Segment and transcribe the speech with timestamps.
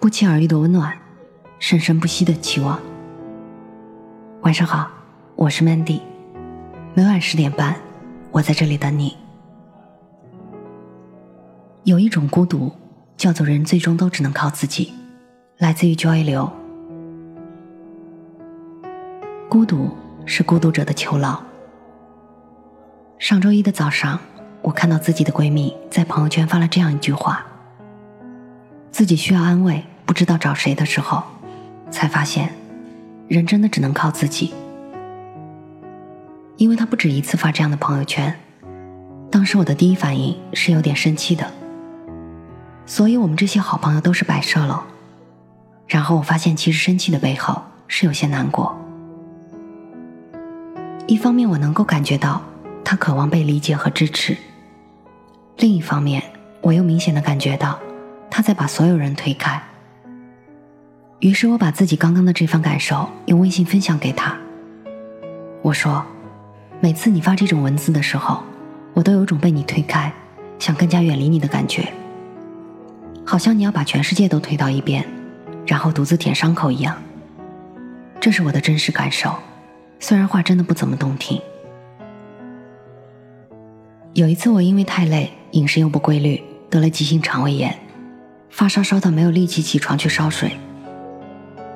[0.00, 0.96] 不期而遇的温暖，
[1.58, 2.80] 生生不息的期望。
[4.40, 4.88] 晚上好，
[5.36, 6.00] 我是 Mandy，
[6.94, 7.76] 每晚十点半，
[8.30, 9.14] 我在这里等你。
[11.84, 12.72] 有一种孤独，
[13.18, 14.94] 叫做人最终都只能靠自己，
[15.58, 16.50] 来自于 Joy 流。
[19.50, 19.90] 孤独
[20.24, 21.38] 是孤独者的囚牢。
[23.18, 24.18] 上周一的早上，
[24.62, 27.44] 我看到自己的闺蜜在朋友圈发了这样一句话：
[28.90, 29.84] 自己需要安慰。
[30.04, 31.22] 不知道找谁的时候，
[31.88, 32.52] 才发现，
[33.28, 34.52] 人真的只能靠自己。
[36.56, 38.34] 因为他不止一次发这样的朋友圈，
[39.30, 41.48] 当时我的第一反应是有点生气的。
[42.84, 44.84] 所以我们这些好朋友都是摆设了。
[45.86, 48.76] 然后我发现，其实生气的背后是有些难过。
[51.06, 52.42] 一方面我能够感觉到
[52.84, 54.36] 他渴望被理解和支持，
[55.58, 56.20] 另一方面
[56.60, 57.78] 我又明显的感觉到
[58.30, 59.60] 他在把所有人推开。
[61.18, 64.34] 于是我把自己刚刚的这番感受用微信分享给他。
[65.60, 66.02] 我说
[66.80, 68.42] ：“每次你发这种文字的时候，
[68.94, 70.10] 我都有种被你推开，
[70.58, 71.92] 想更加远离你的感觉，
[73.26, 75.04] 好像你要把全世界都推到一边，
[75.66, 76.96] 然后独自舔伤口一样。
[78.18, 79.34] 这是我的真实感受，
[79.98, 81.38] 虽然话真的不怎么动听。
[84.14, 87.78] 有一次我因为太累，饮食又不规律，得了急性肠胃炎，
[88.50, 90.58] 发烧烧到没有力气起床去烧水。”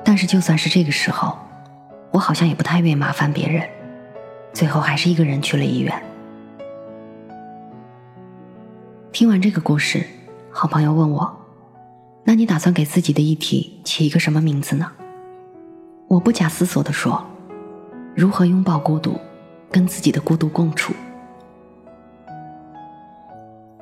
[0.05, 1.37] 但是就算是这个时候，
[2.11, 3.67] 我好像也不太愿意麻烦别人，
[4.53, 6.03] 最后还是一个人去了医院。
[9.11, 10.05] 听完这个故事，
[10.51, 11.35] 好朋友问我
[12.23, 14.91] ：“那你打算给自己的议题起一个什么名字呢？”
[16.07, 17.25] 我不假思索地说
[18.13, 19.19] ：“如何拥抱孤独，
[19.71, 20.93] 跟自己的孤独共处。”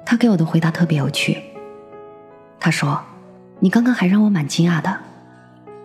[0.06, 1.42] 他给我的回答特别有趣。
[2.64, 2.98] 他说
[3.60, 4.98] ：“你刚刚还让我蛮惊讶的。”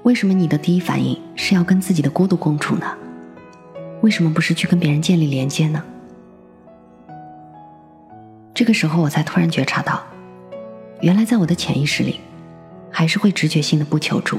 [0.05, 2.87] 为什么你的第一反应是要跟自己的孤独共处呢？
[4.01, 5.83] 为什么不是去跟别人建立连接呢？
[8.55, 10.01] 这个时候，我才突然觉察到，
[11.01, 12.21] 原来在我的潜意识里，
[12.93, 14.39] 还是会直觉性的不求助，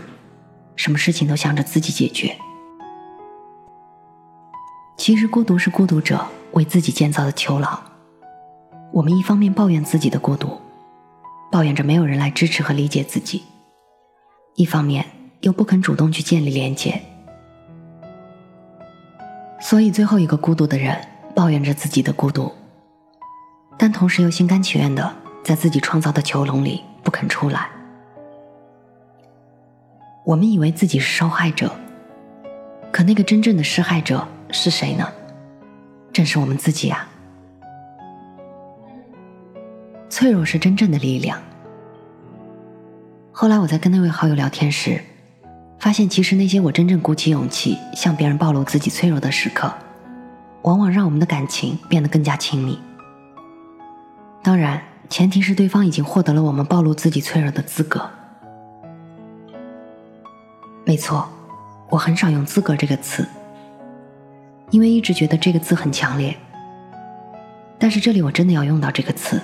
[0.78, 2.38] 什么事情都想着自己解决。
[4.96, 7.78] 其实，孤独是孤独者为自己建造的囚牢。
[8.94, 10.58] 我们一方面抱怨自己的孤独，
[11.52, 13.42] 抱怨着没有人来支持和理解自己；
[14.56, 15.06] 一方面，
[15.42, 17.02] 又不肯主动去建立连接，
[19.60, 20.96] 所以最后一个孤独的人
[21.36, 22.52] 抱怨着自己的孤独，
[23.78, 27.70] 但同时又心甘情愿的在自己创造的囚笼里不肯出来。
[30.26, 31.74] 我们以为自己是受害者，
[32.92, 35.12] 可那个真正的施害者是谁呢？
[36.14, 37.08] 正是我们自己啊！
[40.20, 41.42] 脆弱是真正的力量。
[43.32, 45.00] 后来我在跟那位好友聊天时。
[45.80, 49.74] 发现，其实那些我真正鼓起勇气向别人暴露自己脆弱的时刻，
[50.64, 52.78] 往往让我们的感情变得更加亲密。
[54.44, 58.10] 当然，前提是对方已经获得了我们暴露自己脆弱的资格。
[60.86, 61.30] 没错，
[61.88, 63.26] 我很少用“资格”这个词，
[64.70, 66.36] 因为一直觉得这个字很强烈。
[67.78, 69.40] 但是这里我真的要用到这个词，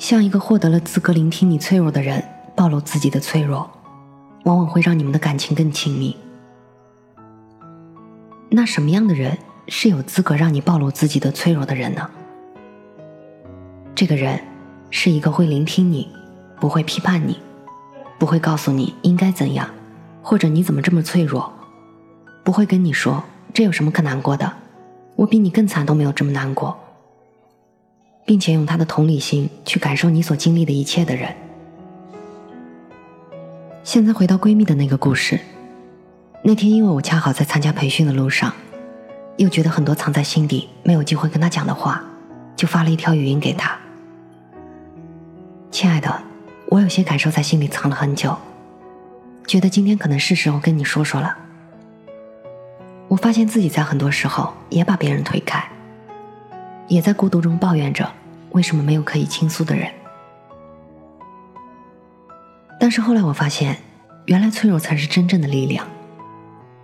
[0.00, 2.24] 像一个获得了资格聆听你脆弱的人
[2.56, 3.70] 暴露自己的脆弱。
[4.44, 6.16] 往往会让你们的感情更亲密。
[8.48, 9.36] 那什么样的人
[9.68, 12.08] 是有资格让你暴露自己的脆弱的人呢？
[13.94, 14.40] 这个人
[14.88, 16.08] 是一个会聆听你，
[16.58, 17.38] 不会批判你，
[18.18, 19.68] 不会告诉你应该怎样，
[20.22, 21.52] 或者你怎么这么脆弱，
[22.42, 23.22] 不会跟你说
[23.52, 24.50] 这有什么可难过的，
[25.16, 26.74] 我比你更惨都没有这么难过，
[28.24, 31.34] 并且用他的同理心去感受你所经历的一切的人。
[33.82, 35.40] 现在回到闺蜜的那个故事，
[36.42, 38.52] 那天因为我恰好在参加培训的路上，
[39.36, 42.04] 又觉得很多藏在心底没有机会跟她讲的话，
[42.54, 43.76] 就发了一条语音给她。
[45.70, 46.22] 亲爱的，
[46.66, 48.36] 我有些感受在心里藏了很久，
[49.46, 51.36] 觉得今天可能是时候跟你说说了。
[53.08, 55.68] 我发现自己在很多时候也把别人推开，
[56.90, 58.10] 也在孤独中抱怨着
[58.50, 59.88] 为什么没有可以倾诉的人。
[62.80, 63.78] 但是后来我发现，
[64.26, 65.86] 原来脆弱才是真正的力量。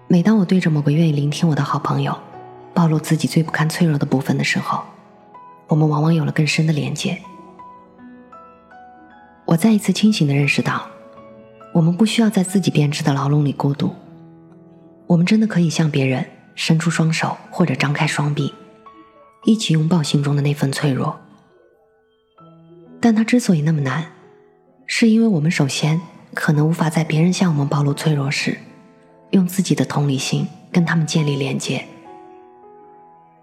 [0.07, 2.17] 每当我对着某个愿意聆听我的好朋友，
[2.73, 4.81] 暴露自己最不堪脆弱的部分的时候，
[5.67, 7.19] 我们往往有了更深的连接。
[9.45, 10.87] 我再一次清醒的认识到，
[11.75, 13.93] 我们不需要在自己编织的牢笼里孤独，
[15.09, 16.25] 我们真的可以向别人
[16.55, 18.55] 伸出双手或者张开双臂，
[19.47, 21.19] 一起拥抱心中的那份脆弱。
[23.01, 24.13] 但它之所以那么难。
[24.89, 26.01] 是因为我们首先
[26.33, 28.57] 可能无法在别人向我们暴露脆弱时，
[29.31, 31.85] 用自己的同理心跟他们建立连接。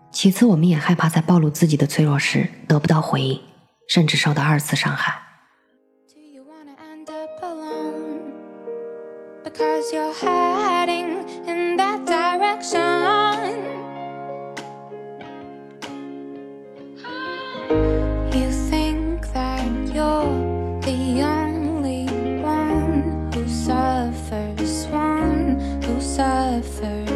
[0.10, 3.42] 其次，我们也害怕在暴露自己的脆弱时得不到回应，
[3.90, 5.22] 甚至受到二次伤害。
[26.62, 27.13] suffer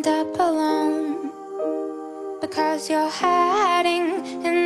[0.00, 1.30] end up alone
[2.40, 4.59] because you're hiding